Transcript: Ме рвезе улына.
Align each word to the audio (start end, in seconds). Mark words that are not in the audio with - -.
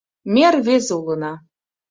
Ме 0.33 0.45
рвезе 0.53 0.93
улына. 0.99 1.33